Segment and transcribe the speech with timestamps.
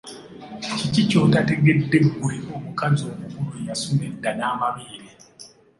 [0.77, 5.09] Kiki ky'otategedde ggwe omukazi omukulu eyasuna edda n'amabeere?